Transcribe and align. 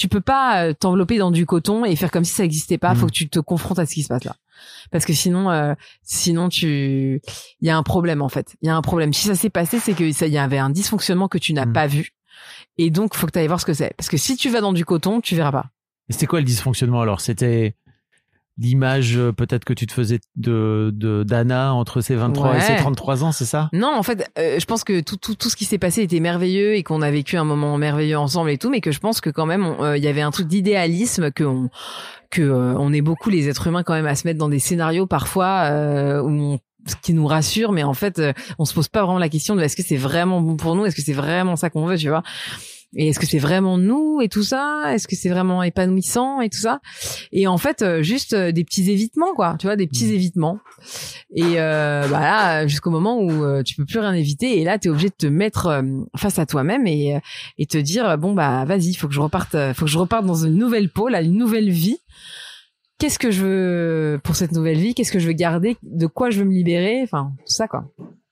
Tu 0.00 0.08
peux 0.08 0.22
pas 0.22 0.64
euh, 0.64 0.72
t'envelopper 0.72 1.18
dans 1.18 1.30
du 1.30 1.44
coton 1.44 1.84
et 1.84 1.94
faire 1.94 2.10
comme 2.10 2.24
si 2.24 2.32
ça 2.32 2.42
existait 2.42 2.78
pas. 2.78 2.94
Mm. 2.94 2.96
Faut 2.96 3.06
que 3.06 3.12
tu 3.12 3.28
te 3.28 3.38
confrontes 3.38 3.78
à 3.78 3.84
ce 3.84 3.92
qui 3.92 4.02
se 4.02 4.08
passe 4.08 4.24
là. 4.24 4.34
Parce 4.90 5.04
que 5.04 5.12
sinon, 5.12 5.50
euh, 5.50 5.74
sinon 6.02 6.48
tu, 6.48 7.20
il 7.60 7.66
y 7.66 7.68
a 7.68 7.76
un 7.76 7.82
problème 7.82 8.22
en 8.22 8.30
fait. 8.30 8.56
Il 8.62 8.66
y 8.66 8.70
a 8.70 8.76
un 8.76 8.80
problème. 8.80 9.12
Si 9.12 9.26
ça 9.26 9.34
s'est 9.34 9.50
passé, 9.50 9.78
c'est 9.78 9.92
que 9.92 10.10
ça, 10.12 10.26
y 10.26 10.38
avait 10.38 10.56
un 10.56 10.70
dysfonctionnement 10.70 11.28
que 11.28 11.36
tu 11.36 11.52
n'as 11.52 11.66
Mm. 11.66 11.72
pas 11.74 11.86
vu. 11.86 12.12
Et 12.78 12.88
donc, 12.88 13.14
faut 13.14 13.26
que 13.26 13.32
tu 13.32 13.38
ailles 13.40 13.46
voir 13.46 13.60
ce 13.60 13.66
que 13.66 13.74
c'est. 13.74 13.92
Parce 13.98 14.08
que 14.08 14.16
si 14.16 14.36
tu 14.36 14.48
vas 14.48 14.62
dans 14.62 14.72
du 14.72 14.86
coton, 14.86 15.20
tu 15.20 15.34
verras 15.34 15.52
pas. 15.52 15.66
Et 16.08 16.14
c'était 16.14 16.26
quoi 16.26 16.38
le 16.38 16.46
dysfonctionnement 16.46 17.02
alors? 17.02 17.20
C'était 17.20 17.74
l'image 18.58 19.16
euh, 19.16 19.32
peut-être 19.32 19.64
que 19.64 19.72
tu 19.72 19.86
te 19.86 19.92
faisais 19.92 20.20
de 20.36 20.90
de- 20.94 21.22
d'Anna 21.22 21.72
entre 21.74 22.00
ses 22.00 22.14
23 22.16 22.50
et 22.50 22.54
Ouais. 22.56 22.60
ses 22.60 22.76
33 22.76 23.24
ans, 23.24 23.32
c'est 23.32 23.44
ça? 23.46 23.70
Non, 23.72 23.92
en 23.94 24.02
fait, 24.02 24.30
euh, 24.38 24.58
je 24.60 24.64
pense 24.66 24.84
que 24.84 25.00
tout, 25.00 25.16
tout, 25.16 25.34
tout 25.34 25.48
ce 25.50 25.56
qui 25.56 25.64
s'est 25.64 25.78
passé 25.78 26.02
était 26.02 26.20
merveilleux 26.20 26.74
et 26.74 26.82
qu'on 26.82 27.00
a 27.02 27.10
vécu 27.10 27.36
un 27.36 27.44
moment 27.44 27.76
merveilleux 27.78 28.18
ensemble 28.18 28.50
et 28.50 28.58
tout, 28.58 28.68
mais 28.70 28.80
que 28.80 28.92
je 28.92 28.98
pense 29.00 29.20
que 29.20 29.30
quand 29.30 29.46
même, 29.46 29.64
euh, 29.64 29.96
il 29.96 30.04
y 30.04 30.08
avait 30.08 30.20
un 30.20 30.30
truc 30.30 30.46
d'idéalisme 30.48 31.30
que 31.30 31.44
on, 31.44 31.70
que 32.30 32.42
euh, 32.42 32.74
on 32.78 32.92
est 32.92 33.00
beaucoup 33.02 33.30
les 33.30 33.48
êtres 33.48 33.66
humains 33.66 33.82
quand 33.82 33.94
même 33.94 34.06
à 34.06 34.14
se 34.14 34.26
mettre 34.26 34.38
dans 34.38 34.48
des 34.48 34.58
scénarios 34.58 35.06
parfois 35.06 35.62
euh, 35.70 36.20
où 36.22 36.28
on 36.28 36.58
ce 36.86 36.94
qui 37.02 37.12
nous 37.12 37.26
rassure, 37.26 37.72
mais 37.72 37.82
en 37.82 37.92
fait, 37.92 38.22
on 38.58 38.64
se 38.64 38.72
pose 38.72 38.88
pas 38.88 39.02
vraiment 39.04 39.18
la 39.18 39.28
question 39.28 39.54
de 39.54 39.60
est-ce 39.60 39.76
que 39.76 39.82
c'est 39.82 39.98
vraiment 39.98 40.40
bon 40.40 40.56
pour 40.56 40.74
nous, 40.74 40.86
est-ce 40.86 40.96
que 40.96 41.02
c'est 41.02 41.12
vraiment 41.12 41.54
ça 41.54 41.68
qu'on 41.68 41.84
veut, 41.84 41.98
tu 41.98 42.08
vois? 42.08 42.22
Et 42.96 43.08
est-ce 43.08 43.18
que 43.20 43.26
c'est 43.26 43.38
vraiment 43.38 43.78
nous 43.78 44.20
et 44.20 44.28
tout 44.28 44.42
ça? 44.42 44.92
Est-ce 44.94 45.06
que 45.06 45.14
c'est 45.16 45.28
vraiment 45.28 45.62
épanouissant 45.62 46.40
et 46.40 46.48
tout 46.48 46.58
ça? 46.58 46.80
Et 47.32 47.46
en 47.46 47.56
fait, 47.58 47.82
euh, 47.82 48.02
juste 48.02 48.32
euh, 48.32 48.52
des 48.52 48.64
petits 48.64 48.90
évitements, 48.90 49.32
quoi. 49.34 49.56
Tu 49.58 49.66
vois, 49.66 49.76
des 49.76 49.86
petits 49.86 50.06
Mm. 50.06 50.14
évitements. 50.14 50.58
Et 51.34 51.60
euh, 51.60 52.06
bah 52.08 52.20
là, 52.20 52.66
jusqu'au 52.66 52.90
moment 52.90 53.18
où 53.20 53.30
euh, 53.44 53.62
tu 53.62 53.74
peux 53.76 53.84
plus 53.84 53.98
rien 54.00 54.12
éviter, 54.14 54.60
et 54.60 54.64
là, 54.64 54.78
tu 54.78 54.88
es 54.88 54.90
obligé 54.90 55.08
de 55.08 55.14
te 55.14 55.26
mettre 55.26 55.82
face 56.16 56.38
à 56.38 56.46
toi-même 56.46 56.86
et, 56.86 57.18
et 57.58 57.66
te 57.66 57.78
dire 57.78 58.18
bon 58.18 58.32
bah 58.32 58.64
vas-y, 58.64 58.94
faut 58.94 59.06
que 59.08 59.14
je 59.14 59.20
reparte, 59.20 59.56
faut 59.74 59.84
que 59.84 59.90
je 59.90 59.98
reparte 59.98 60.26
dans 60.26 60.44
une 60.44 60.54
nouvelle 60.56 60.88
pôle, 60.90 61.14
à 61.14 61.22
une 61.22 61.36
nouvelle 61.36 61.70
vie. 61.70 61.98
Qu'est-ce 62.98 63.18
que 63.18 63.30
je 63.30 63.42
veux 63.44 64.20
pour 64.22 64.36
cette 64.36 64.52
nouvelle 64.52 64.76
vie? 64.78 64.94
Qu'est-ce 64.94 65.10
que 65.12 65.18
je 65.18 65.26
veux 65.26 65.32
garder? 65.32 65.76
De 65.82 66.06
quoi 66.06 66.28
je 66.30 66.38
veux 66.40 66.44
me 66.44 66.52
libérer? 66.52 67.00
Enfin, 67.02 67.32
tout 67.46 67.52
ça, 67.52 67.66
quoi. 67.66 67.84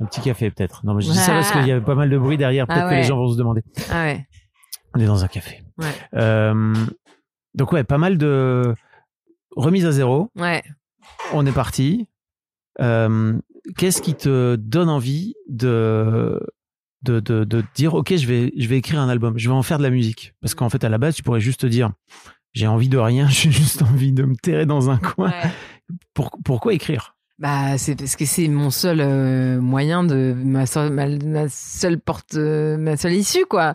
Un 0.00 0.06
petit 0.06 0.22
café 0.22 0.50
peut-être. 0.50 0.80
Non, 0.86 0.94
mais 0.94 1.02
je 1.02 1.10
dis 1.10 1.18
ça 1.18 1.32
parce 1.32 1.52
qu'il 1.52 1.66
y 1.66 1.70
avait 1.72 1.84
pas 1.84 1.94
mal 1.94 2.08
de 2.08 2.16
bruit 2.18 2.36
derrière. 2.38 2.66
Peut-être 2.66 2.86
Ah 2.86 2.90
que 2.90 2.94
les 2.94 3.02
gens 3.02 3.16
vont 3.16 3.30
se 3.30 3.36
demander. 3.36 3.60
Ah 3.90 4.04
ouais. 4.04 4.26
On 4.94 5.00
est 5.00 5.06
dans 5.06 5.24
un 5.24 5.28
café. 5.28 5.62
Ouais. 5.78 5.92
Euh, 6.14 6.74
donc 7.54 7.72
ouais, 7.72 7.84
pas 7.84 7.98
mal 7.98 8.18
de 8.18 8.74
remise 9.56 9.86
à 9.86 9.92
zéro. 9.92 10.30
Ouais. 10.36 10.62
On 11.32 11.44
est 11.46 11.52
parti. 11.52 12.08
Euh, 12.80 13.38
Qu'est-ce 13.78 14.02
qui 14.02 14.14
te 14.14 14.56
donne 14.56 14.88
envie 14.90 15.34
de 15.48 16.40
de, 17.02 17.20
de, 17.20 17.64
dire 17.74 17.94
ok 17.94 18.16
je 18.16 18.26
vais 18.26 18.52
je 18.56 18.66
vais 18.68 18.78
écrire 18.78 18.98
un 19.00 19.08
album, 19.08 19.38
je 19.38 19.48
vais 19.48 19.54
en 19.54 19.62
faire 19.62 19.78
de 19.78 19.82
la 19.82 19.90
musique? 19.90 20.34
Parce 20.40 20.54
qu'en 20.54 20.68
fait 20.70 20.84
à 20.84 20.88
la 20.88 20.98
base 20.98 21.14
tu 21.14 21.22
pourrais 21.22 21.40
juste 21.40 21.60
te 21.60 21.66
dire 21.66 21.90
j'ai 22.52 22.66
envie 22.66 22.88
de 22.88 22.98
rien, 22.98 23.28
j'ai 23.30 23.50
juste 23.50 23.82
envie 23.82 24.12
de 24.12 24.22
me 24.24 24.36
terrer 24.36 24.66
dans 24.66 24.90
un 24.90 24.98
coin. 24.98 25.30
ouais. 25.30 25.50
Pour- 26.14 26.30
pourquoi 26.44 26.72
écrire? 26.74 27.14
Bah, 27.38 27.76
c'est 27.78 27.96
parce 27.96 28.14
que 28.16 28.24
c'est 28.24 28.46
mon 28.48 28.70
seul 28.70 29.00
euh, 29.00 29.60
moyen 29.60 30.04
de 30.04 30.34
ma 30.36 30.66
seule, 30.66 30.92
ma, 30.92 31.08
ma 31.08 31.48
seule 31.48 31.98
porte, 31.98 32.34
euh, 32.36 32.76
ma 32.76 32.96
seule 32.96 33.14
issue, 33.14 33.44
quoi. 33.44 33.74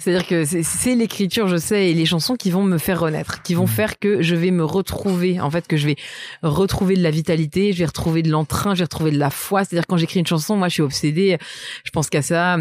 C'est-à-dire 0.00 0.26
que 0.26 0.44
c'est- 0.44 0.94
l'écriture, 0.94 1.46
je 1.46 1.56
sais, 1.56 1.90
et 1.90 1.94
les 1.94 2.06
chansons 2.06 2.34
qui 2.34 2.50
vont 2.50 2.64
me 2.64 2.78
faire 2.78 2.98
renaître, 3.00 3.42
qui 3.42 3.54
vont 3.54 3.64
Mhm. 3.64 3.68
faire 3.68 3.98
que 3.98 4.22
je 4.22 4.34
vais 4.34 4.50
me 4.50 4.64
retrouver, 4.64 5.40
en 5.40 5.50
fait, 5.50 5.68
que 5.68 5.76
je 5.76 5.86
vais 5.86 5.96
retrouver 6.42 6.96
de 6.96 7.02
la 7.02 7.10
vitalité, 7.10 7.72
je 7.72 7.78
vais 7.78 7.84
retrouver 7.86 8.22
de 8.22 8.30
l'entrain, 8.30 8.74
je 8.74 8.78
vais 8.80 8.84
retrouver 8.84 9.10
de 9.10 9.18
la 9.18 9.30
foi. 9.30 9.64
C'est-à-dire 9.64 9.86
quand 9.86 9.98
j'écris 9.98 10.20
une 10.20 10.26
chanson, 10.26 10.56
moi, 10.56 10.68
je 10.68 10.74
suis 10.74 10.82
obsédée, 10.82 11.36
je 11.84 11.90
pense 11.90 12.08
qu'à 12.08 12.22
ça. 12.22 12.56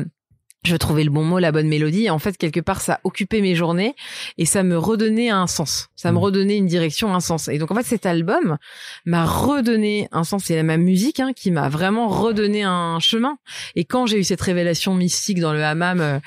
Je 0.65 0.75
trouver 0.75 1.05
le 1.05 1.09
bon 1.09 1.23
mot, 1.23 1.39
la 1.39 1.53
bonne 1.53 1.69
mélodie. 1.69 2.05
Et 2.05 2.09
en 2.09 2.19
fait, 2.19 2.37
quelque 2.37 2.59
part, 2.59 2.81
ça 2.81 2.99
occupait 3.05 3.39
mes 3.39 3.55
journées 3.55 3.95
et 4.37 4.45
ça 4.45 4.61
me 4.61 4.77
redonnait 4.77 5.29
un 5.29 5.47
sens. 5.47 5.87
Ça 5.95 6.11
me 6.11 6.17
Mhm. 6.17 6.23
redonnait 6.23 6.57
une 6.57 6.65
direction, 6.65 7.15
un 7.15 7.21
sens. 7.21 7.47
Et 7.47 7.57
donc, 7.57 7.71
en 7.71 7.75
fait, 7.75 7.83
cet 7.85 8.05
album 8.05 8.57
m'a 9.05 9.23
redonné 9.25 10.09
un 10.11 10.25
sens. 10.25 10.43
C'est 10.47 10.61
ma 10.63 10.75
musique 10.75 11.21
hein, 11.21 11.31
qui 11.33 11.49
m'a 11.51 11.69
vraiment 11.69 12.09
redonné 12.09 12.63
un 12.63 12.99
chemin. 12.99 13.37
Et 13.77 13.85
quand 13.85 14.05
j'ai 14.05 14.17
eu 14.19 14.23
cette 14.25 14.41
révélation 14.41 14.93
mystique 14.95 15.39
dans 15.39 15.53
le 15.53 15.63
hammam 15.63 16.01
euh, 16.01 16.19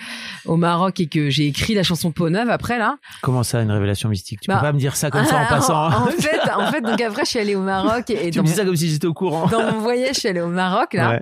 au 0.47 0.57
Maroc 0.57 0.99
et 1.01 1.09
que 1.09 1.29
j'ai 1.29 1.47
écrit 1.47 1.75
la 1.75 1.83
chanson 1.83 2.11
Peau 2.11 2.31
Neuve 2.31 2.49
après 2.49 2.79
là, 2.79 2.97
Comment 3.21 3.43
ça 3.43 3.61
une 3.61 3.71
révélation 3.71 4.09
mystique? 4.09 4.41
Tu 4.41 4.49
Bah, 4.49 4.57
peux 4.57 4.63
pas 4.63 4.73
me 4.73 4.79
dire 4.79 4.97
ça 4.97 5.11
comme 5.11 5.27
ça 5.27 5.41
en 5.43 5.47
passant. 5.49 5.77
hein? 5.77 6.07
en 6.09 6.11
fait, 6.11 6.41
en 6.57 6.73
fait, 6.73 6.81
donc 6.81 6.99
après, 7.03 7.25
je 7.27 7.31
suis 7.31 7.39
allée 7.39 7.55
au 7.55 7.61
Maroc 7.63 8.09
et 8.09 8.31
tu 8.31 8.39
dans 8.39 8.43
me 8.45 8.49
dis 8.49 8.55
ça 8.55 8.65
comme 8.65 8.77
si 8.77 8.89
j'étais 8.89 9.07
au 9.07 9.13
courant. 9.15 9.47
dans 9.49 9.73
mon 9.73 9.81
voyage, 9.81 10.15
je 10.15 10.21
suis 10.21 10.29
allée 10.31 10.41
au 10.41 10.49
Maroc 10.49 10.95
là. 10.95 11.11
Ouais. 11.11 11.21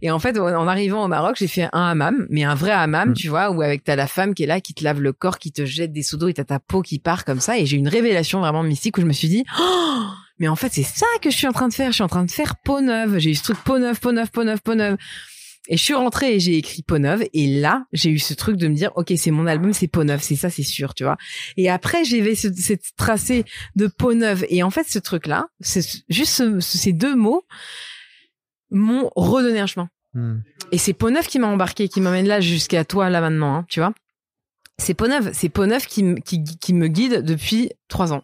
Et 0.00 0.10
en 0.10 0.18
fait, 0.18 0.38
en 0.38 0.66
arrivant 0.66 1.04
au 1.04 1.08
Maroc, 1.08 1.36
j'ai 1.38 1.48
fait 1.48 1.68
un 1.74 1.82
hammam, 1.90 2.26
mais 2.30 2.45
un 2.46 2.54
vrai 2.54 2.70
hammam, 2.70 3.10
Mm. 3.10 3.14
tu 3.14 3.28
vois, 3.28 3.50
où 3.50 3.60
avec 3.62 3.84
t'as 3.84 3.96
la 3.96 4.06
femme 4.06 4.32
qui 4.34 4.44
est 4.44 4.46
là, 4.46 4.60
qui 4.60 4.72
te 4.74 4.82
lave 4.82 5.00
le 5.00 5.12
corps, 5.12 5.38
qui 5.38 5.52
te 5.52 5.64
jette 5.66 5.92
des 5.92 6.02
seaux 6.02 6.16
d'eau 6.16 6.28
et 6.28 6.34
t'as 6.34 6.44
ta 6.44 6.58
peau 6.58 6.80
qui 6.82 6.98
part 6.98 7.24
comme 7.24 7.40
ça. 7.40 7.58
Et 7.58 7.66
j'ai 7.66 7.76
eu 7.76 7.80
une 7.80 7.88
révélation 7.88 8.40
vraiment 8.40 8.62
mystique 8.62 8.96
où 8.98 9.00
je 9.02 9.06
me 9.06 9.12
suis 9.12 9.28
dit, 9.28 9.44
oh, 9.60 10.02
mais 10.38 10.48
en 10.48 10.56
fait, 10.56 10.70
c'est 10.72 10.82
ça 10.82 11.06
que 11.22 11.30
je 11.30 11.36
suis 11.36 11.46
en 11.46 11.52
train 11.52 11.68
de 11.68 11.74
faire. 11.74 11.88
Je 11.90 11.96
suis 11.96 12.04
en 12.04 12.08
train 12.08 12.24
de 12.24 12.30
faire 12.30 12.56
peau 12.64 12.80
neuve. 12.80 13.18
J'ai 13.18 13.30
eu 13.30 13.34
ce 13.34 13.42
truc 13.42 13.58
peau 13.64 13.78
neuve, 13.78 13.98
peau 14.00 14.12
neuve, 14.12 14.30
peau 14.30 14.44
neuve, 14.44 14.60
peau 14.62 14.74
neuve. 14.74 14.96
Et 15.68 15.76
je 15.76 15.82
suis 15.82 15.94
rentrée 15.94 16.36
et 16.36 16.38
j'ai 16.38 16.56
écrit 16.58 16.82
peau 16.84 16.98
neuve. 16.98 17.24
Et 17.32 17.58
là, 17.60 17.86
j'ai 17.92 18.10
eu 18.10 18.20
ce 18.20 18.34
truc 18.34 18.56
de 18.56 18.68
me 18.68 18.74
dire, 18.76 18.92
ok, 18.94 19.12
c'est 19.16 19.32
mon 19.32 19.48
album, 19.48 19.72
c'est 19.72 19.88
peau 19.88 20.04
neuve, 20.04 20.22
c'est 20.22 20.36
ça, 20.36 20.48
c'est 20.48 20.62
sûr, 20.62 20.94
tu 20.94 21.02
vois. 21.02 21.16
Et 21.56 21.68
après, 21.68 22.04
j'ai 22.04 22.22
fait 22.22 22.36
ce, 22.36 22.52
cette 22.54 22.84
tracé 22.96 23.44
de 23.74 23.88
peau 23.88 24.14
neuve. 24.14 24.46
Et 24.48 24.62
en 24.62 24.70
fait, 24.70 24.86
ce 24.88 25.00
truc-là, 25.00 25.48
c'est 25.60 25.84
juste 26.08 26.32
ce- 26.34 26.60
ces 26.60 26.92
deux 26.92 27.16
mots 27.16 27.42
m'ont 28.70 29.10
redonné 29.16 29.58
un 29.60 29.66
chemin. 29.66 29.88
Hmm. 30.16 30.38
Et 30.72 30.78
c'est 30.78 30.98
Neuve 31.02 31.26
qui 31.26 31.38
m'a 31.38 31.46
embarqué, 31.46 31.88
qui 31.88 32.00
m'amène 32.00 32.26
là 32.26 32.40
jusqu'à 32.40 32.86
toi 32.86 33.10
là 33.10 33.20
maintenant, 33.20 33.54
hein, 33.54 33.66
tu 33.68 33.80
vois. 33.80 33.92
C'est 34.78 34.98
Neuve, 34.98 35.30
c'est 35.34 35.52
qui, 35.86 36.14
qui, 36.24 36.42
qui 36.42 36.72
me 36.72 36.88
guide 36.88 37.22
depuis 37.22 37.70
trois 37.88 38.14
ans. 38.14 38.22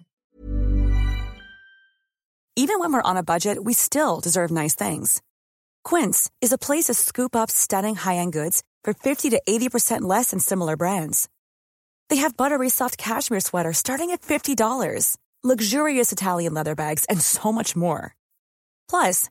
Even 2.57 2.79
when 2.81 2.93
we're 2.93 3.03
on 3.05 3.17
a 3.17 3.23
budget, 3.23 3.59
we 3.63 3.75
still 3.75 4.21
deserve 4.23 4.51
nice 4.51 4.75
things. 4.75 5.21
Quince 5.85 6.31
is 6.41 6.53
a 6.53 6.59
place 6.59 6.85
to 6.85 6.95
scoop 6.95 7.37
up 7.37 7.51
stunning 7.51 7.95
high-end 7.95 8.33
goods 8.33 8.63
for 8.85 8.95
50 8.95 9.31
to 9.31 9.41
80% 9.47 10.03
less 10.03 10.31
than 10.31 10.41
similar 10.41 10.77
brands. 10.77 11.29
They 12.09 12.17
have 12.17 12.37
buttery 12.37 12.71
soft 12.71 12.97
cashmere 12.97 13.41
sweaters 13.41 13.79
starting 13.79 14.11
at 14.13 14.23
$50, 14.23 15.17
luxurious 15.43 16.13
Italian 16.13 16.55
leather 16.55 16.75
bags, 16.75 17.05
and 17.09 17.21
so 17.21 17.53
much 17.53 17.75
more. 17.75 18.15
Plus, 18.89 19.31